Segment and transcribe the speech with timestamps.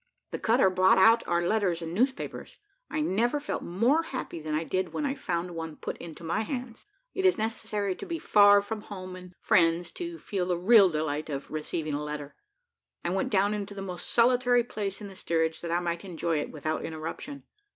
[0.31, 2.57] The cutter brought out our letters and newspapers.
[2.89, 6.39] I never felt more happy than I did when I found one put into my
[6.41, 6.87] hands.
[7.13, 11.29] It is necessary to be far from home and friends, to feel the real delight
[11.29, 12.35] of receiving a letter.
[13.05, 16.39] I went down into the most solitary place in the steerage, that I might enjoy
[16.39, 17.43] it without interruption.